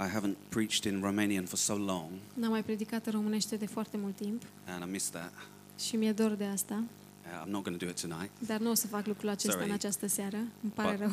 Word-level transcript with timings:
I 0.00 0.08
haven't 0.16 0.36
preached 0.48 0.84
in 0.92 1.00
Romanian 1.02 1.44
for 1.44 1.58
so 1.58 1.76
long, 1.76 2.10
N-am 2.34 2.50
mai 2.50 2.62
predicat 2.64 3.06
în 3.06 3.12
românește 3.12 3.56
de 3.56 3.66
foarte 3.66 3.96
mult 3.96 4.16
timp 4.16 4.42
and 4.66 4.84
I 4.88 4.90
missed 4.90 5.12
that. 5.12 5.32
și 5.78 5.96
mi-e 5.96 6.12
dor 6.12 6.30
de 6.30 6.44
asta, 6.44 6.82
Uh, 7.24 7.42
I'm 7.46 7.48
not 7.50 7.62
going 7.64 7.78
to 7.78 7.84
do 7.84 7.90
it 7.90 8.00
tonight. 8.00 8.30
dar 8.46 8.58
nu 8.60 8.70
o 8.70 8.74
să 8.74 8.86
fac 8.86 9.06
lucrul 9.06 9.28
acesta 9.28 9.52
Sorry. 9.52 9.66
în 9.68 9.72
această 9.74 10.06
seară. 10.06 10.36
Îmi 10.36 10.72
pare 10.74 10.94
But- 10.96 10.98
rău. 11.00 11.10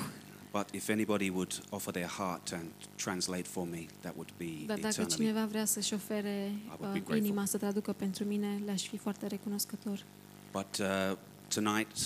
But 0.51 0.69
if 0.71 0.89
anybody 0.89 1.29
would 1.29 1.61
offer 1.69 1.93
their 1.93 2.09
heart 2.09 2.51
and 2.53 2.65
translate 2.95 3.41
for 3.41 3.67
me, 3.69 3.85
that 3.99 4.13
would 4.15 4.29
be 4.37 4.45
Dar 4.65 4.75
dacă 4.79 4.87
eternally. 4.87 5.15
cineva 5.15 5.45
vrea 5.45 5.65
să-și 5.65 5.93
ofere 5.93 6.51
would 6.67 6.79
be 6.79 6.85
uh, 6.85 6.91
grateful. 6.91 7.15
inima 7.15 7.45
să 7.45 7.57
traducă 7.57 7.93
pentru 7.93 8.23
mine, 8.23 8.61
le-aș 8.65 8.87
fi 8.87 8.97
foarte 8.97 9.27
recunoscător. 9.27 10.03
But 10.51 10.77
uh, 10.79 11.17
tonight, 11.47 11.97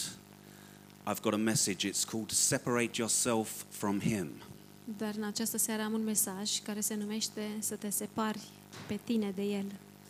I've 1.11 1.21
got 1.21 1.33
a 1.33 1.37
message. 1.37 1.89
It's 1.89 2.03
called 2.09 2.29
Separate 2.31 2.91
Yourself 2.95 3.63
from 3.69 3.99
Him. 3.99 4.27
Dar 4.97 5.13
în 5.17 5.23
această 5.23 5.57
seară 5.57 5.81
am 5.81 5.93
un 5.93 6.03
mesaj 6.03 6.59
care 6.59 6.79
se 6.79 6.95
numește 6.95 7.41
să 7.59 7.75
te 7.75 7.89
separi 7.89 8.39
pe 8.87 8.99
tine 9.03 9.31
de 9.35 9.41
El. 9.41 9.65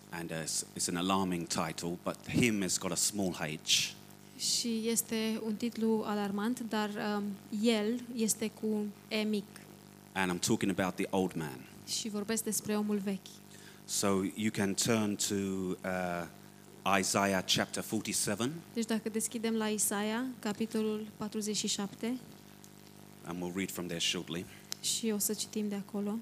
And 0.10 0.32
uh, 0.32 0.38
it's, 0.44 0.64
it's 0.78 0.88
an 0.90 0.96
alarming 0.96 1.48
title, 1.48 1.98
but 2.04 2.16
Him 2.30 2.62
has 2.62 2.78
got 2.80 2.92
a 2.92 2.96
small 2.96 3.32
h. 3.34 3.94
Și 4.38 4.82
este 4.86 5.42
un 5.46 5.56
titlu 5.56 6.04
alarmant, 6.06 6.60
dar 6.70 6.90
um, 7.18 7.24
El 7.64 8.02
este 8.16 8.48
cu 8.62 8.86
E 9.08 9.22
mic 9.22 9.44
And 10.14 10.32
I'm 10.32 10.40
talking 10.40 10.80
about 10.80 10.96
the 10.96 11.08
old 11.10 11.34
man. 11.36 11.66
și 11.88 12.10
vorbesc 12.10 12.44
despre 12.44 12.78
omul 12.78 12.98
vechi. 12.98 13.28
So 13.86 14.08
you 14.36 14.52
can 14.52 14.74
turn 14.74 15.16
to 15.16 15.36
uh, 15.36 17.00
Isaiah 17.00 17.44
chapter 17.46 17.84
47, 17.84 18.52
Deci 18.74 18.86
dacă 18.86 19.10
deschidem 19.10 19.54
la 19.54 19.68
Isaia, 19.68 20.26
capitolul 20.40 21.08
47, 21.18 22.18
and 23.24 23.42
we'll 23.44 23.56
read 23.56 23.72
from 23.72 23.86
there 23.86 24.00
shortly. 24.00 24.46
Și 24.82 25.12
o 25.16 25.18
să 25.18 25.34
citim 25.34 25.68
de 25.68 25.76
acolo. 25.76 26.18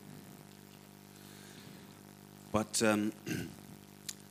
But 2.51 2.79
um, 2.81 3.13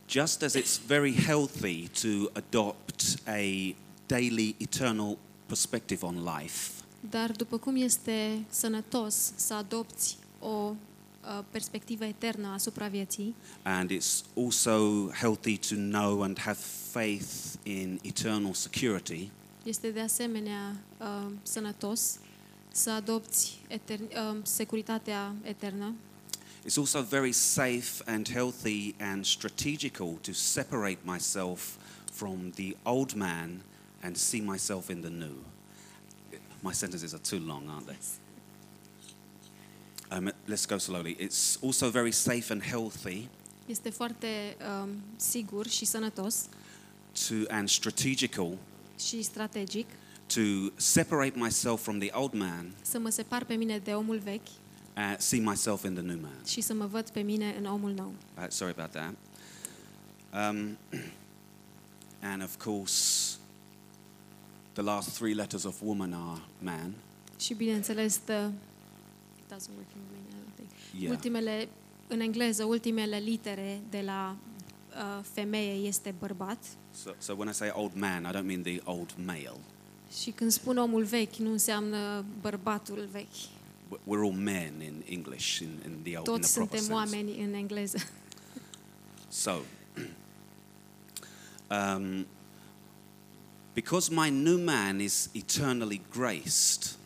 just 0.09 0.43
as 0.43 0.55
it's 0.55 0.79
very 0.87 1.15
healthy 1.15 1.89
to 1.89 2.31
adopt 2.33 3.03
a 3.27 3.75
daily 4.07 4.55
eternal 4.59 5.19
perspective 5.47 6.05
on 6.05 6.25
life, 6.25 6.71
Dar 7.11 7.33
după 7.33 7.59
cum 7.59 7.77
este 7.77 8.45
sănătos 8.49 9.33
să 9.37 9.55
adopți 9.55 10.19
o 10.39 10.49
uh, 10.49 11.45
perspectivă 11.51 12.05
eternă 12.05 12.49
asupra 12.49 12.89
vieții, 12.89 13.35
and 13.63 13.91
it's 13.91 14.25
also 14.45 15.09
healthy 15.11 15.57
to 15.57 15.75
know 15.75 16.23
and 16.23 16.39
have 16.39 16.59
faith 16.91 17.55
in 17.63 17.99
eternal 18.03 18.53
security, 18.53 19.31
este 19.65 19.91
de 19.91 20.01
asemenea 20.01 20.77
uh, 20.99 21.31
sănătos 21.43 22.19
să 22.79 22.91
adopți 22.91 23.59
etern- 23.69 24.33
uh, 24.33 24.41
securitatea 24.43 25.35
eternă. 25.43 25.95
it's 26.65 26.77
also 26.77 27.03
very 27.03 27.33
safe 27.33 28.03
and 28.07 28.29
healthy 28.29 28.95
and 28.99 29.25
strategical 29.25 30.09
to 30.21 30.33
separate 30.33 30.99
myself 31.03 31.77
from 32.13 32.51
the 32.51 32.77
old 32.83 33.13
man 33.13 33.63
and 34.03 34.17
see 34.17 34.41
myself 34.41 34.89
in 34.89 35.01
the 35.01 35.09
new. 35.09 35.37
My 36.61 36.73
sentences 36.73 37.13
are 37.13 37.23
too 37.23 37.47
long, 37.47 37.69
aren't 37.69 37.87
they? 37.87 37.99
Um, 40.11 40.33
let's 40.47 40.67
go 40.67 40.79
slowly. 40.79 41.17
It's 41.19 41.59
also 41.63 41.91
very 41.91 42.13
safe 42.13 42.51
and 42.51 42.63
healthy 42.63 43.29
Este 43.67 43.91
foarte 43.91 44.57
um, 44.83 45.03
sigur 45.17 45.67
și 45.67 45.85
sănătos 45.85 46.49
to 47.29 47.35
and 47.55 47.69
strategical 47.69 48.59
și 49.07 49.23
strategic 49.23 49.87
to 50.35 50.73
separate 50.77 51.39
myself 51.39 51.83
from 51.83 51.99
the 51.99 52.11
old 52.13 52.33
man 52.33 52.75
să 52.83 52.99
mă 52.99 53.09
separ 53.09 53.45
pe 53.45 53.55
mine 53.55 53.79
de 53.79 53.93
omul 53.93 54.19
vechi 54.19 54.49
and 54.99 55.21
see 55.21 55.41
myself 55.41 55.85
in 55.85 55.95
the 55.95 56.03
new 56.03 56.19
man. 56.21 56.45
și 56.47 56.61
să 56.61 56.75
mă 56.75 56.87
văd 56.87 57.09
pe 57.09 57.21
mine 57.21 57.55
în 57.59 57.65
omul 57.65 57.93
nou. 57.93 58.13
Uh, 58.39 58.47
sorry 58.49 58.75
about 58.79 58.91
that. 58.91 59.15
Um, 60.33 60.77
and 62.33 62.43
of 62.43 62.57
course, 62.57 63.37
the 64.73 64.83
last 64.83 65.17
three 65.17 65.35
letters 65.35 65.65
of 65.65 65.81
woman 65.83 66.13
are 66.13 66.41
man. 66.59 66.95
Și 67.39 67.55
bineînțeles, 67.55 68.17
the, 68.17 68.51
it 69.39 69.55
doesn't 69.55 69.75
work 69.77 69.91
in 69.95 70.03
Romanian, 70.11 70.37
I 70.37 70.43
don't 70.43 70.55
think. 70.57 70.71
Yeah. 70.99 71.11
Ultimele, 71.11 71.69
în 72.07 72.21
engleză, 72.21 72.65
ultimele 72.65 73.19
litere 73.19 73.81
de 73.91 74.01
la 74.01 74.37
uh, 74.91 75.25
femeie 75.33 75.87
este 75.87 76.15
bărbat. 76.19 76.65
So, 76.95 77.11
so 77.19 77.35
when 77.35 77.49
I 77.49 77.53
say 77.53 77.71
old 77.73 77.95
man, 77.95 78.25
I 78.25 78.37
don't 78.37 78.47
mean 78.47 78.63
the 78.63 78.81
old 78.85 79.15
male. 79.25 79.59
Și 80.23 80.31
când 80.31 80.51
spun 80.51 80.77
omul 80.77 81.05
vechi, 81.05 81.35
nu 81.35 81.51
înseamnă 81.51 82.25
bărbatul 82.41 83.09
vechi. 83.13 83.27
W- 83.89 83.95
We're 84.15 84.21
all 84.23 84.33
men 84.33 84.81
in 84.81 85.03
English, 85.09 85.59
in, 85.59 85.69
in 85.85 85.97
the 86.03 86.17
old, 86.17 86.27
in 86.27 86.33
Toți 86.35 86.51
the 86.53 86.59
proper 86.61 86.79
suntem 86.79 86.79
sense. 86.79 86.93
oameni 86.93 87.45
în 87.45 87.53
engleză. 87.55 87.99
So, 89.29 89.53
um, 91.71 92.27
because 93.75 94.11
my 94.15 94.31
new 94.31 94.59
man 94.65 95.01
is 95.01 95.29
eternally 95.33 96.01
graced, 96.11 96.97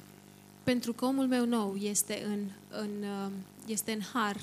Pentru 0.63 0.93
că 0.93 1.05
omul 1.05 1.27
meu 1.27 1.45
nou 1.45 1.77
este 1.77 2.23
în, 2.27 2.47
în, 2.69 2.91
uh, 3.03 3.31
este 3.67 3.93
în 3.93 4.01
har 4.13 4.37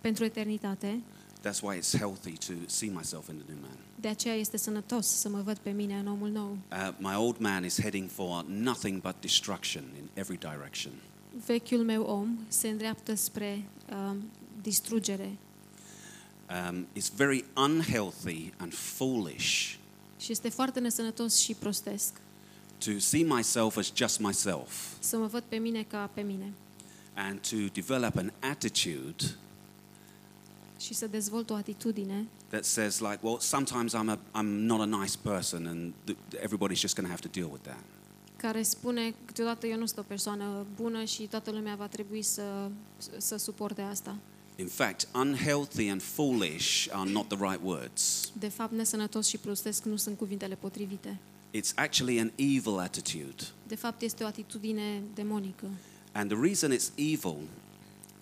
pentru 0.00 0.24
eternitate, 0.24 1.00
that's 1.44 1.60
why 1.62 1.76
it's 1.76 1.98
healthy 1.98 2.32
to 2.32 2.52
see 2.66 2.90
myself 2.90 3.28
in 3.28 3.36
the 3.36 3.52
new 3.52 3.60
man. 3.60 3.76
de 4.00 4.08
aceea 4.08 4.34
este 4.34 4.56
sănătos 4.56 5.06
să 5.06 5.28
mă 5.28 5.40
văd 5.40 5.56
pe 5.56 5.70
mine 5.70 5.98
în 5.98 6.06
omul 6.06 6.28
nou. 6.28 6.58
Uh, 6.72 6.94
my 6.98 7.14
old 7.14 7.38
man 7.38 7.64
is 7.64 7.80
heading 7.80 8.10
for 8.10 8.44
nothing 8.48 9.00
but 9.00 9.14
destruction 9.20 9.84
in 9.96 10.08
every 10.14 10.38
direction. 10.38 10.92
Vechiul 11.46 11.84
meu 11.84 12.02
om 12.02 12.38
se 12.48 12.68
îndreaptă 12.68 13.14
spre 13.14 13.64
uh, 13.90 14.16
distrugere 14.62 15.36
Um, 16.68 16.86
it's 16.96 17.08
very 17.16 17.44
unhealthy 17.56 18.52
and 18.56 18.74
foolish 18.74 19.74
și 20.18 20.32
este 20.32 20.48
foarte 20.48 20.80
nesănătos 20.80 21.36
și 21.36 21.54
prostesc 21.54 22.12
to 22.78 22.90
see 22.98 23.22
myself 23.24 23.76
as 23.76 23.92
just 23.94 24.18
myself 24.20 24.92
să 24.98 25.16
mă 25.16 25.26
văd 25.26 25.42
pe 25.48 25.56
mine 25.56 25.82
ca 25.82 26.10
pe 26.14 26.20
mine 26.20 26.52
and 27.14 27.40
to 27.48 27.56
develop 27.72 28.16
an 28.16 28.32
attitude 28.40 29.36
și 30.84 30.94
să 30.94 31.06
dezvolt 31.06 31.50
o 31.50 31.54
atitudine 31.54 32.26
that 32.48 32.64
says, 32.64 32.98
like, 32.98 33.18
well, 33.22 33.38
sometimes 33.40 33.94
I'm, 33.94 34.08
a, 34.08 34.18
I'm 34.40 34.66
not 34.66 34.80
a 34.80 34.98
nice 35.00 35.16
person 35.22 35.66
and 35.66 35.92
th- 36.06 36.16
everybody's 36.42 36.80
just 36.80 36.94
going 36.94 37.06
to 37.06 37.14
have 37.16 37.20
to 37.20 37.28
deal 37.32 37.48
with 37.52 37.62
that. 37.62 37.82
care 38.36 38.62
spune 38.62 39.14
câteodată 39.24 39.66
eu 39.66 39.78
nu 39.78 39.86
sunt 39.86 39.98
o 39.98 40.02
persoană 40.02 40.66
bună 40.74 41.04
și 41.04 41.22
toată 41.22 41.50
lumea 41.50 41.74
va 41.74 41.86
trebui 41.86 42.22
să, 42.22 42.70
să 43.16 43.36
suporte 43.36 43.80
asta. 43.80 44.16
In 44.56 44.66
fact, 44.66 45.08
unhealthy 45.14 45.88
and 45.88 46.02
foolish 46.02 46.88
are 46.90 47.10
not 47.10 47.28
the 47.28 47.36
right 47.40 47.60
words. 47.62 48.32
De 48.38 48.48
fapt, 48.48 48.72
nesănătos 48.72 49.26
și 49.26 49.38
prostesc 49.38 49.84
nu 49.84 49.96
sunt 49.96 50.16
cuvintele 50.16 50.54
potrivite. 50.54 51.18
It's 51.56 51.74
actually 51.74 52.20
an 52.20 52.30
evil 52.36 52.78
attitude. 52.78 53.42
De 53.66 53.74
fapt, 53.74 54.02
este 54.02 54.24
o 54.24 54.26
atitudine 54.26 55.02
demonică. 55.14 55.66
And 56.12 56.30
the 56.30 56.38
reason 56.40 56.72
it's 56.72 56.90
evil 56.94 57.36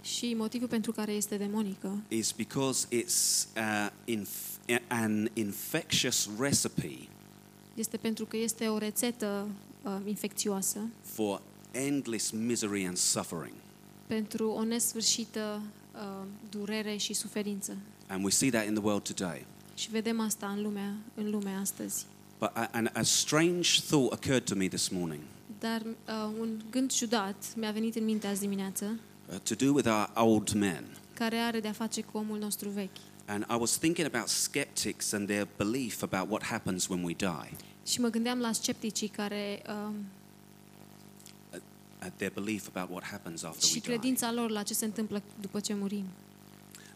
Și 0.03 0.35
motivul 0.35 0.69
pentru 0.69 0.93
care 0.93 1.13
este 1.13 1.37
demonică 1.37 2.03
is 2.09 2.33
because 2.33 2.87
it's 2.91 3.47
uh, 3.57 3.89
inf- 4.17 4.81
an 4.89 5.29
infectious 5.33 6.29
recipe 6.39 6.99
este 7.75 7.97
pentru 7.97 8.25
că 8.25 8.37
este 8.37 8.67
o 8.69 8.79
rețetă 8.79 9.49
uh, 9.83 9.97
infecțioasă 10.07 10.79
for 11.03 11.43
endless 11.71 12.31
misery 12.31 12.87
and 12.87 12.97
suffering. 12.97 13.55
pentru 14.07 14.49
o 14.49 14.65
nesfârșită 14.65 15.63
uh, 15.95 16.27
durere 16.51 16.97
și 16.97 17.13
suferință. 17.13 17.77
And 18.09 18.25
we 18.25 18.31
see 18.31 18.51
that 18.51 18.67
in 18.67 18.75
the 18.75 18.83
world 18.85 19.15
today. 19.15 19.47
Și 19.75 19.91
vedem 19.91 20.21
asta 20.21 20.47
în 20.57 20.63
lumea, 20.63 20.95
în 21.15 21.31
lumea 21.31 21.59
astăzi. 21.61 22.07
But 22.39 22.51
a, 22.55 22.69
an, 22.73 22.89
a 22.93 23.03
strange 23.03 23.71
thought 23.87 24.13
occurred 24.13 24.45
to 24.45 24.55
me 24.55 24.69
this 24.69 24.89
morning 24.89 25.21
Dar 25.59 25.81
uh, 25.81 26.31
un 26.41 26.61
gând 26.71 26.91
ciudat 26.91 27.45
mi-a 27.57 27.71
venit 27.71 27.97
în 27.97 28.05
minte 28.05 28.27
azi 28.27 28.41
dimineață, 28.41 28.85
uh, 28.85 29.12
to 29.39 29.55
do 29.55 29.73
with 29.73 29.87
our 29.89 30.11
old 30.15 30.53
men. 30.53 30.85
care 31.15 31.37
are 31.37 31.61
de-a 31.61 31.73
face 31.73 32.01
cu 32.03 32.19
omul 32.19 32.39
nostru 32.39 32.69
vechi. 32.69 32.97
And 33.27 33.45
I 33.51 33.55
was 33.59 33.77
thinking 33.77 34.07
about 34.15 34.29
skeptics 34.29 35.13
and 35.13 35.27
their 35.27 35.49
belief 35.57 36.03
about 36.03 36.31
what 36.31 36.43
happens 36.43 36.89
when 36.89 37.03
we 37.03 37.13
die, 37.13 37.57
Și 37.87 38.01
mă 38.01 38.09
gândeam 38.09 38.39
la 38.39 38.53
scepticii 38.53 39.09
care 39.09 39.63
uh, 39.69 39.95
uh, 41.55 42.09
their 42.17 42.33
belief 42.33 42.69
about 42.75 42.91
what 42.91 43.05
happens 43.05 43.43
after 43.43 43.69
și 43.69 43.75
we 43.75 43.81
die. 43.81 43.89
credința 43.91 44.33
lor 44.33 44.51
la 44.51 44.63
ce 44.63 44.75
se 44.75 44.85
întâmplă 44.85 45.23
după 45.41 45.61
ce 45.61 45.75
murim. 45.75 46.05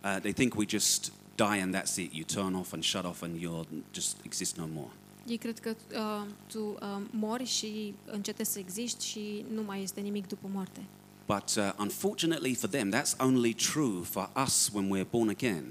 Uh, 0.04 0.16
they 0.20 0.32
think 0.32 0.54
we 0.54 0.64
just 0.68 1.12
die 1.34 1.60
and 1.62 1.74
that's 1.76 1.96
it. 1.96 2.12
You 2.12 2.24
turn 2.24 2.54
off 2.54 2.72
and 2.72 2.82
shut 2.82 3.04
off 3.04 3.22
and 3.22 3.36
you're 3.40 3.66
just 3.92 4.16
exist 4.24 4.56
no 4.56 4.66
more. 4.72 4.90
Ei 5.26 5.36
cred 5.36 5.58
că 5.58 5.74
uh, 5.94 6.26
tu 6.46 6.58
uh, 6.60 7.02
mori 7.10 7.44
și 7.44 7.94
încetezi 8.04 8.52
să 8.52 8.58
existi 8.58 9.06
și 9.06 9.44
nu 9.54 9.62
mai 9.62 9.82
este 9.82 10.00
nimic 10.00 10.26
după 10.26 10.48
moarte. 10.52 10.80
But 11.26 11.54
uh, 11.56 11.72
unfortunately 11.78 12.54
for 12.54 12.68
them, 12.70 12.90
that's 12.92 13.14
only 13.20 13.54
true 13.54 14.02
for 14.02 14.30
us 14.46 14.70
when 14.72 14.88
we're 14.90 15.10
born 15.10 15.28
again. 15.28 15.64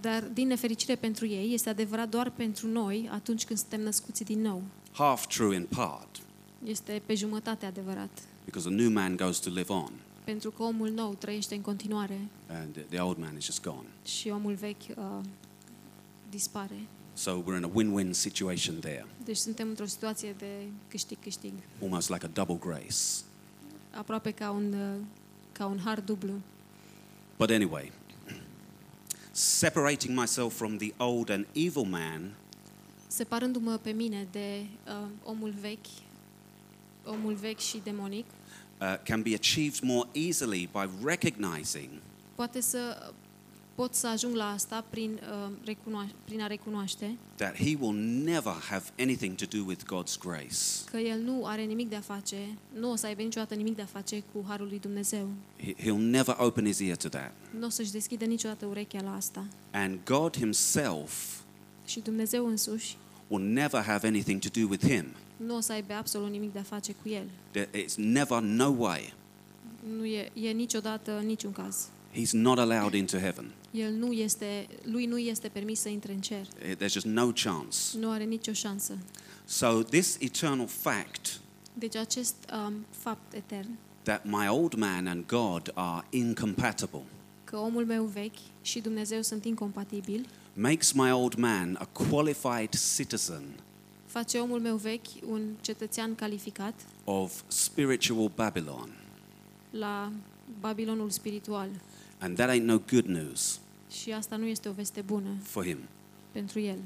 Dar, 0.00 0.22
din 0.22 0.46
nefericire 0.46 0.94
pentru 0.96 1.26
ei, 1.26 1.52
este 1.54 1.68
adevărat 1.68 2.08
doar 2.08 2.30
pentru 2.30 2.66
noi 2.66 3.08
atunci 3.12 3.44
când 3.44 3.58
suntem 3.58 3.80
născuți 3.80 4.24
din 4.24 4.40
nou. 4.40 4.62
Half 4.92 5.26
true 5.26 5.56
in 5.56 5.66
part, 5.74 6.20
Este 6.64 7.02
pe 7.06 7.14
jumătate 7.14 7.66
adevărat. 7.66 8.10
because 8.44 8.68
the 8.68 8.76
new 8.76 8.90
man 8.90 9.16
goes 9.16 9.38
to 9.38 9.50
live 9.50 9.72
on. 9.72 9.92
Pentru 10.24 10.50
că 10.50 10.62
omul 10.62 10.90
nou 10.90 11.14
trăiește 11.14 11.54
în 11.54 11.60
continuare 11.60 12.18
and 12.48 12.84
the 12.88 12.98
old 12.98 13.18
man 13.18 13.36
is 13.36 13.44
just 13.44 13.62
gone. 13.62 13.86
și 14.04 14.28
omul 14.28 14.54
vechi 14.54 14.96
uh, 14.96 15.04
dispare. 16.30 16.80
So 17.12 17.42
we're 17.42 17.56
in 17.56 17.64
a 17.64 17.70
win-win 17.74 18.10
situation 18.12 18.78
there, 18.80 19.06
Deci 19.24 19.36
suntem 19.36 19.68
într-o 19.68 19.86
situație 19.86 20.34
de 20.38 20.66
câștig-câștig, 20.88 21.52
almost 21.82 22.08
like 22.10 22.24
a 22.24 22.28
double 22.28 22.56
grace. 22.60 22.96
Aproape 23.98 24.30
ca 24.30 24.50
un, 24.50 24.72
uh, 24.72 25.04
ca 25.52 25.66
un 25.66 25.78
har 25.78 26.00
dublu. 26.00 26.40
But 27.36 27.50
anyway, 27.50 27.90
separating 29.32 30.14
myself 30.14 30.54
from 30.54 30.76
the 30.76 30.92
old 30.96 31.30
and 31.30 31.46
evil 31.52 31.84
man 31.84 32.34
Separându-mă 33.08 33.76
pe 33.76 33.90
mine 33.90 34.28
de 34.30 34.66
uh, 34.86 35.08
omul 35.24 35.54
vechi, 35.60 35.86
omul 37.04 37.34
vechi 37.34 37.60
și 37.60 37.80
demonic, 37.84 38.24
uh, 38.80 38.94
can 39.04 39.22
be 39.22 39.34
achieved 39.34 39.80
more 39.82 40.08
easily 40.12 40.68
by 40.72 40.88
recognizing 41.04 41.88
poate 42.36 42.60
să 42.60 43.12
pot 43.76 43.94
să 43.94 44.06
ajung 44.06 44.34
la 44.34 44.50
asta 44.50 44.84
prin, 44.90 45.10
uh, 45.46 45.50
recunoa- 45.64 46.14
prin 46.24 46.40
a 46.42 46.46
recunoaște 46.46 47.16
that 47.36 47.54
he 47.56 47.76
will 47.80 47.96
never 48.24 48.52
have 48.68 48.84
anything 48.98 49.34
to 49.34 49.44
do 49.58 49.64
with 49.66 49.82
God's 49.84 50.18
grace. 50.20 50.56
că 50.90 50.96
el 50.96 51.20
nu 51.20 51.44
are 51.46 51.62
nimic 51.62 51.88
de 51.88 51.96
a 51.96 52.00
face, 52.00 52.36
nu 52.78 52.90
o 52.90 52.96
să 52.96 53.06
aibă 53.06 53.22
niciodată 53.22 53.54
nimic 53.54 53.76
de 53.76 53.82
a 53.82 53.86
face 53.86 54.22
cu 54.32 54.44
harul 54.48 54.66
lui 54.68 54.78
Dumnezeu. 54.78 55.28
He- 55.60 55.74
He'll 55.82 56.10
never 56.10 56.34
open 56.38 56.64
his 56.64 56.80
ear 56.80 56.96
to 56.96 57.08
that. 57.08 57.32
Nu 57.58 57.66
o 57.66 57.68
să-și 57.70 57.92
deschidă 57.92 58.24
niciodată 58.24 58.66
urechea 58.66 59.02
la 59.02 59.14
asta. 59.14 59.44
And 59.72 59.98
God 60.04 60.36
himself 60.36 61.34
Și 61.86 62.00
Dumnezeu 62.00 62.46
însuși 62.46 62.96
will 63.28 63.44
never 63.46 63.82
have 63.82 64.06
anything 64.06 64.40
to 64.40 64.60
do 64.60 64.66
with 64.68 64.86
him. 64.86 65.04
nu 65.36 65.56
o 65.56 65.60
să 65.60 65.72
aibă 65.72 65.92
absolut 65.92 66.30
nimic 66.30 66.52
de 66.52 66.58
a 66.58 66.62
face 66.62 66.94
cu 67.02 67.08
el. 67.08 67.24
There- 67.58 67.70
It's 67.84 67.94
never, 67.96 68.40
no 68.40 68.74
way. 68.78 69.14
Nu 69.96 70.04
e, 70.04 70.30
e 70.34 70.50
niciodată, 70.50 71.18
în 71.18 71.26
niciun 71.26 71.52
caz. 71.52 71.88
He's 72.16 72.32
not 72.32 72.58
allowed 72.58 72.94
into 72.94 73.18
heaven. 73.18 73.52
El 73.70 73.92
nu 73.92 74.12
este, 74.12 74.66
lui 74.82 75.06
nu 75.06 75.18
este 75.18 75.48
permis 75.48 75.80
să 75.80 75.88
intre 75.88 76.12
în 76.12 76.20
cer. 76.20 76.46
Eh, 76.68 76.76
There's 76.76 76.92
just 76.92 77.06
no 77.06 77.30
chance. 77.32 77.78
Nu 77.98 78.10
are 78.10 78.24
nicio 78.24 78.52
șansă. 78.52 78.98
So, 79.44 79.82
this 79.82 80.16
eternal 80.20 80.66
fact 80.66 81.40
Deci 81.78 81.96
acest 81.96 82.34
um, 82.66 82.86
fapt 82.90 83.32
etern, 83.34 83.78
that 84.02 84.24
my 84.24 84.48
old 84.48 84.74
man 84.74 85.06
and 85.06 85.26
God 85.26 85.70
are 85.74 86.06
incompatible 86.10 87.02
că 87.44 87.56
omul 87.56 87.86
meu 87.86 88.04
vechi 88.04 88.38
și 88.62 88.80
Dumnezeu 88.80 89.22
sunt 89.22 89.44
incompatibili, 89.44 90.26
makes 90.52 90.92
my 90.92 91.12
old 91.12 91.34
man 91.34 91.76
a 91.80 91.84
qualified 91.84 92.70
citizen 92.96 93.42
face 94.06 94.38
omul 94.38 94.60
meu 94.60 94.76
vechi 94.76 95.06
un 95.28 95.42
cetățean 95.60 96.14
calificat 96.14 96.74
of 97.04 97.42
spiritual 97.48 98.30
Babylon. 98.34 98.90
la 99.70 100.12
Babilonul 100.60 101.10
spiritual. 101.10 101.68
And 102.18 102.36
that 102.36 102.48
ain't 102.50 102.64
no 102.64 102.78
good 102.90 103.04
news 103.04 103.60
Și 104.00 104.12
asta 104.12 104.36
nu 104.36 104.46
este 104.46 104.68
o 104.68 104.72
veste 104.72 105.00
bună 105.00 105.28
for 105.42 105.64
him. 105.64 105.78
pentru 106.32 106.60
el. 106.60 106.78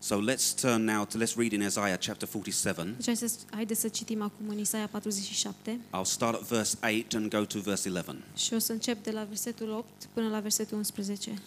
So 0.00 0.20
let's 0.20 0.54
turn 0.60 0.84
now 0.84 1.04
to 1.04 1.18
let's 1.18 1.34
read 1.36 1.52
in 1.52 1.62
Isaiah 1.62 1.98
chapter 1.98 2.28
47. 2.28 2.94
Deci 2.96 3.04
hai 3.06 3.16
să, 3.16 3.30
haideți 3.50 3.80
să 3.80 3.88
citim 3.88 4.22
acum 4.22 4.48
în 4.48 4.58
Isaia 4.58 4.86
47 4.86 5.80
I'll 5.90 6.02
start 6.04 6.34
at 6.34 6.42
verse 6.48 6.76
8 7.00 7.14
and 7.14 7.30
go 7.30 7.44
to 7.44 7.58
verse 7.60 7.88
11. 7.88 8.24
și 8.36 8.54
o 8.54 8.58
să 8.58 8.72
încep 8.72 9.02
de 9.02 9.10
la 9.10 9.24
versetul 9.24 9.70
8 9.70 9.86
până 10.12 10.28
la 10.28 10.40
versetul 10.40 10.76
11. 10.76 11.38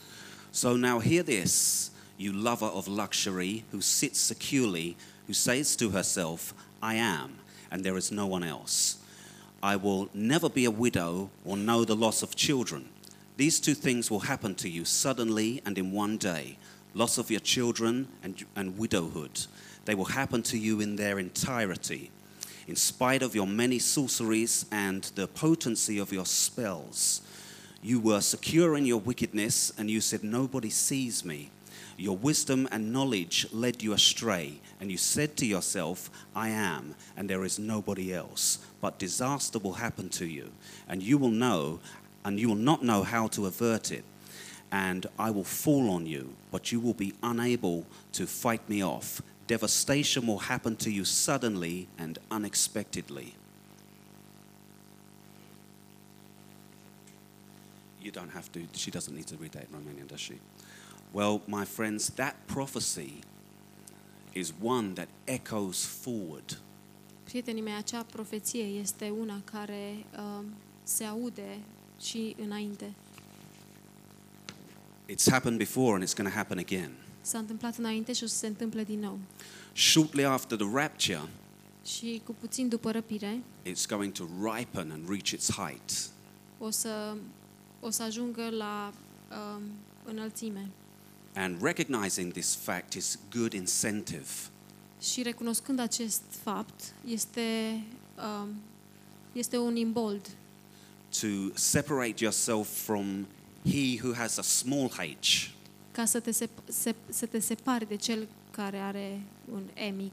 So 0.50 0.76
now 0.76 1.02
hear 1.02 1.24
this, 1.24 1.92
you 2.16 2.34
lover 2.34 2.70
of 2.74 2.88
luxury 2.88 3.64
who 3.72 3.80
sits 3.82 4.20
securely, 4.20 4.96
who 5.26 5.34
says 5.34 5.76
to 5.76 5.90
herself, 5.90 6.54
I 6.82 6.96
am, 6.98 7.30
and 7.70 7.82
there 7.82 7.98
is 7.98 8.10
no 8.10 8.26
one 8.28 8.48
else. 8.48 8.96
I 9.64 9.76
will 9.84 10.10
never 10.12 10.50
be 10.50 10.66
a 10.66 10.74
widow 10.78 11.30
or 11.46 11.58
know 11.58 11.84
the 11.84 11.96
loss 11.96 12.22
of 12.22 12.36
children. 12.36 12.84
These 13.38 13.60
two 13.60 13.74
things 13.74 14.12
will 14.12 14.20
happen 14.20 14.56
to 14.56 14.70
you 14.70 14.86
suddenly 14.86 15.62
and 15.66 15.78
in 15.78 15.92
one 15.92 16.18
day 16.18 16.58
loss 16.94 17.18
of 17.18 17.32
your 17.32 17.40
children 17.40 18.08
and, 18.24 18.44
and 18.56 18.78
widowhood. 18.78 19.46
They 19.86 19.96
will 19.96 20.06
happen 20.06 20.44
to 20.44 20.58
you 20.58 20.82
in 20.82 20.96
their 20.96 21.20
entirety. 21.20 22.12
In 22.68 22.76
spite 22.76 23.24
of 23.24 23.34
your 23.34 23.48
many 23.48 23.80
sorceries 23.80 24.66
and 24.72 25.04
the 25.16 25.28
potency 25.28 25.98
of 25.98 26.14
your 26.14 26.26
spells, 26.26 27.22
you 27.82 28.00
were 28.00 28.22
secure 28.22 28.78
in 28.78 28.86
your 28.86 29.00
wickedness, 29.00 29.74
and 29.78 29.90
you 29.90 30.02
said, 30.02 30.24
Nobody 30.24 30.70
sees 30.70 31.26
me. 31.26 31.50
Your 31.98 32.16
wisdom 32.16 32.68
and 32.72 32.94
knowledge 32.94 33.48
led 33.52 33.82
you 33.82 33.94
astray, 33.94 34.60
and 34.80 34.92
you 34.92 34.98
said 34.98 35.36
to 35.38 35.46
yourself, 35.46 36.10
I 36.36 36.50
am, 36.50 36.96
and 37.18 37.30
there 37.30 37.44
is 37.44 37.60
nobody 37.60 38.14
else. 38.14 38.60
But 38.82 39.00
disaster 39.00 39.60
will 39.60 39.74
happen 39.74 40.10
to 40.10 40.26
you, 40.26 40.52
and 40.88 41.02
you 41.02 41.18
will 41.18 41.30
know, 41.30 41.80
and 42.24 42.40
you 42.40 42.48
will 42.48 42.56
not 42.56 42.84
know 42.84 43.04
how 43.04 43.28
to 43.28 43.46
avert 43.46 43.92
it. 43.92 44.04
And 44.72 45.06
I 45.20 45.32
will 45.32 45.44
fall 45.44 45.90
on 45.90 46.06
you, 46.06 46.34
but 46.52 46.72
you 46.72 46.80
will 46.80 46.94
be 46.94 47.14
unable 47.22 47.86
to 48.14 48.26
fight 48.26 48.68
me 48.70 48.84
off. 48.84 49.22
Devastation 49.48 50.28
will 50.28 50.40
happen 50.40 50.76
to 50.78 50.90
you 50.90 51.04
suddenly 51.04 51.88
and 51.98 52.18
unexpectedly. 52.30 53.36
You 58.02 58.12
don't 58.12 58.32
have 58.32 58.52
to, 58.54 58.66
she 58.74 58.92
doesn't 58.92 59.14
need 59.14 59.28
to 59.28 59.36
read 59.36 59.52
that 59.52 59.68
in 59.70 59.78
Romanian, 59.78 60.08
does 60.08 60.22
she? 60.22 60.36
Well, 61.14 61.42
my 61.48 61.66
friends, 61.66 62.10
that 62.12 62.36
prophecy 62.48 63.22
is 64.34 64.54
one 64.54 64.96
that 64.96 65.10
echoes 65.28 65.86
forward. 65.86 66.58
Prietenii 67.24 67.62
mei, 67.62 67.74
acea 67.74 68.04
profeție 68.04 68.64
este 68.64 69.10
una 69.10 69.42
care 69.52 70.06
um, 70.18 70.46
se 70.84 71.04
aude 71.04 71.60
și 72.02 72.36
înainte. 72.44 72.94
It's 75.10 75.30
happened 75.30 75.58
before 75.58 75.94
and 75.94 76.04
it's 76.04 76.14
going 76.16 76.30
to 76.30 76.36
happen 76.36 76.58
again. 76.58 76.92
S-a 77.22 77.38
întâmplat 77.38 77.78
înainte 77.78 78.14
și 78.14 78.24
o 78.24 78.28
să 78.28 78.36
se 78.36 78.48
întâmple 78.48 78.84
din 78.84 79.00
nou. 79.00 79.20
Shortly 79.74 80.26
after 80.26 80.58
the 80.58 80.68
rapture, 80.74 81.22
Și 81.86 82.22
cu 82.26 82.36
puțin 82.40 82.68
după 82.68 82.92
răpire, 82.92 83.42
it's 83.66 83.88
going 83.88 84.12
to 84.14 84.28
ripen 84.56 84.92
and 84.92 85.10
reach 85.10 85.30
its 85.30 85.52
height. 85.52 85.92
o 86.60 86.70
să, 86.70 87.16
o 87.80 87.90
să 87.90 88.04
ajungă 88.04 88.50
la 88.50 88.94
um, 89.56 89.62
înălțime. 90.06 90.70
And 91.36 91.62
recognizing 91.64 92.32
this 92.32 92.56
fact 92.56 92.94
is 92.94 93.20
good 93.36 93.54
incentive. 93.54 94.28
Și 95.02 95.22
recunoscând 95.22 95.80
acest 95.80 96.22
fapt, 96.44 96.94
este, 97.06 97.82
um, 98.42 98.50
este 99.34 99.58
un 99.58 99.76
imbold 99.76 100.28
to 101.20 101.52
separate 101.56 102.20
yourself 102.24 102.68
from 102.86 103.28
he 103.64 104.00
who 104.04 104.14
has 104.14 104.38
a 104.38 104.42
small 104.42 104.90
h 105.22 105.50
ca 105.92 106.06
să 106.06 106.20
te, 106.20 106.32
sep- 106.32 106.70
sep- 106.70 107.10
să 107.10 107.26
te 107.26 107.40
separi 107.40 107.88
de 107.88 107.96
cel 107.96 108.28
care 108.52 108.78
are 108.78 109.22
un 109.52 109.62
E 109.74 109.90
mic. 109.90 110.12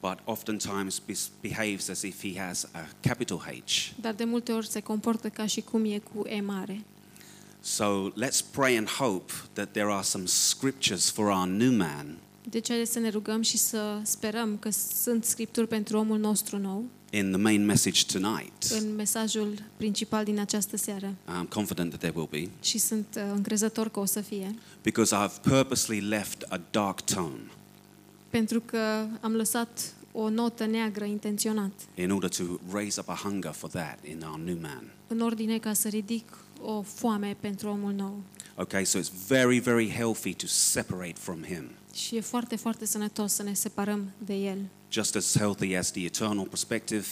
but 0.00 0.18
oftentimes 0.24 0.98
bes- 1.06 1.30
behaves 1.40 1.88
as 1.88 2.02
if 2.02 2.22
he 2.32 2.40
has 2.40 2.68
a 2.72 2.88
capital 3.00 3.38
H. 3.66 3.90
Dar 4.00 4.14
de 4.14 4.24
multe 4.24 4.52
ori 4.52 4.66
se 4.66 4.80
comportă 4.80 5.28
ca 5.28 5.46
și 5.46 5.60
cum 5.60 5.84
e 5.84 5.98
cu 5.98 6.26
E 6.26 6.40
mare. 6.40 6.84
So 7.60 8.10
let's 8.10 8.40
pray 8.50 8.76
and 8.76 8.88
hope 8.88 9.32
that 9.52 9.72
there 9.72 9.92
are 9.92 10.02
some 10.02 10.24
scriptures 10.26 11.10
for 11.10 11.26
our 11.26 11.46
new 11.46 11.72
man 11.72 12.18
Deci 12.50 12.68
haideți 12.68 12.92
să 12.92 12.98
ne 12.98 13.08
rugăm 13.08 13.42
și 13.42 13.56
să 13.56 13.98
sperăm 14.02 14.56
că 14.58 14.70
sunt 15.02 15.24
scripturi 15.24 15.68
pentru 15.68 15.98
omul 15.98 16.18
nostru 16.18 16.58
nou 16.58 16.84
in 17.10 17.28
the 17.30 17.40
main 17.40 17.64
message 17.64 18.00
tonight. 18.18 18.62
în 18.80 18.94
mesajul 18.94 19.54
principal 19.76 20.24
din 20.24 20.38
această 20.40 20.76
seară. 20.76 21.14
I'm 21.28 21.48
confident 21.48 21.88
that 21.88 22.00
there 22.00 22.12
will 22.16 22.28
be 22.30 22.48
Și 22.62 22.78
sunt 22.78 23.06
uh, 23.16 23.22
încrezător 23.34 23.88
că 23.88 24.00
o 24.00 24.04
să 24.04 24.20
fie. 24.20 24.54
because 24.82 25.16
I've 25.16 25.40
purposely 25.42 26.00
left 26.00 26.42
a 26.48 26.60
dark 26.70 27.00
tone 27.00 27.40
Pentru 28.30 28.60
că 28.60 29.06
am 29.20 29.32
lăsat 29.32 29.94
o 30.12 30.28
notă 30.28 30.66
neagră 30.66 31.04
intenționat 31.04 31.72
in 31.94 32.10
order 32.10 32.28
to 32.30 32.42
raise 32.72 33.00
up 33.00 33.08
a 33.08 33.20
hunger 33.22 33.52
for 33.52 33.70
that 33.70 33.98
in 34.08 34.22
our 34.28 34.38
new 34.38 34.58
man. 34.60 34.84
în 35.06 35.20
ordine 35.20 35.58
ca 35.58 35.72
să 35.72 35.88
ridic 35.88 36.24
o 36.62 36.82
foame 36.82 37.36
pentru 37.40 37.68
omul 37.68 37.92
nou. 37.92 38.22
Okay, 38.54 38.84
so 38.84 38.98
it's 38.98 39.26
very, 39.26 39.58
very 39.58 39.90
healthy 39.90 40.34
to 40.34 40.46
separate 40.46 41.14
from 41.18 41.42
him. 41.44 41.70
Și 41.94 42.16
e 42.16 42.20
foarte, 42.20 42.56
foarte 42.56 42.86
sănătos 42.86 43.32
să 43.32 43.42
ne 43.42 43.52
separăm 43.52 44.10
de 44.18 44.34
el. 44.34 44.58
Just 44.90 45.16
as 45.16 45.36
healthy 45.38 45.74
as 45.76 45.90
the 45.90 46.04
eternal 46.04 46.46
perspective 46.46 47.06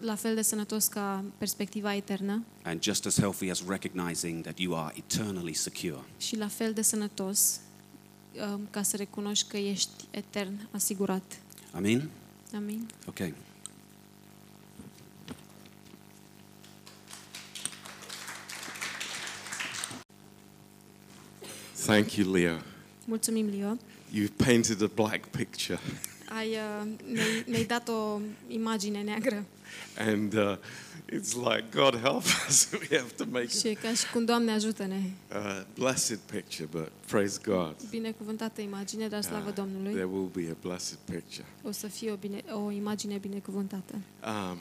La 0.00 0.14
fel 0.14 0.34
de 0.34 0.42
sănătos 0.42 0.86
ca 0.86 1.24
perspectiva 1.38 1.94
eternă 1.94 2.44
and 2.62 2.82
just 2.82 3.06
as 3.06 3.18
healthy 3.18 3.50
as 3.50 3.62
recognizing 3.66 4.42
that 4.42 4.58
you 4.58 4.76
are 4.76 4.94
eternally 4.96 5.52
secure. 5.54 6.00
și 6.18 6.36
la 6.36 6.48
fel 6.48 6.72
de 6.72 6.82
sănătos 6.82 7.60
um, 8.52 8.68
ca 8.70 8.82
să 8.82 8.96
recunoști 8.96 9.48
că 9.48 9.56
ești 9.56 9.90
etern 10.10 10.68
asigurat. 10.70 11.40
Amen? 11.72 12.10
Amin. 12.54 12.88
Okay. 13.08 13.34
Thank 21.88 22.16
you, 22.16 22.32
Leo. 22.32 22.56
Mulțumim, 23.04 23.46
Leo. 23.58 23.78
You've 24.14 24.36
painted 24.44 24.82
a 24.82 24.90
black 24.94 25.26
picture. 25.26 25.78
Ai, 26.36 26.48
uh, 26.48 26.88
ne-ai, 27.12 27.44
ne-ai 27.46 27.64
dat 27.64 27.88
o 27.88 28.20
imagine 28.48 29.00
neagră. 29.02 29.44
And 29.98 30.32
uh, 30.34 30.56
it's 31.12 31.32
like, 31.34 31.64
God 31.74 32.00
help 32.00 32.22
us. 32.48 32.68
we 32.72 32.96
have 32.98 33.10
to 33.16 33.24
make 33.30 33.46
Și 33.46 33.68
e 33.68 33.72
ca 33.72 33.92
și 33.92 34.10
cum, 34.12 34.24
Doamne, 34.24 34.50
ajută-ne. 34.52 35.00
a 35.28 35.66
blessed 35.74 36.18
picture, 36.32 36.68
but 36.70 36.88
praise 37.06 37.38
God. 37.44 37.74
Binecuvântată 37.90 38.60
imagine, 38.60 39.08
dar 39.08 39.22
slavă 39.22 39.48
uh, 39.48 39.54
Domnului. 39.54 39.92
there 39.92 40.04
will 40.12 40.30
be 40.34 40.48
a 40.50 40.56
blessed 40.68 40.98
picture. 41.04 41.46
O 41.62 41.70
să 41.70 41.86
fie 41.86 42.10
o, 42.10 42.14
bine, 42.16 42.42
o 42.66 42.70
imagine 42.70 43.16
binecuvântată. 43.16 43.94
Um, 44.26 44.58